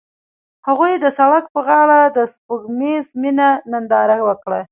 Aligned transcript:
هغوی 0.67 0.93
د 1.03 1.05
سړک 1.17 1.45
پر 1.53 1.61
غاړه 1.67 2.01
د 2.17 2.19
سپوږمیز 2.33 3.05
مینه 3.21 3.49
ننداره 3.71 4.17
وکړه. 4.27 4.59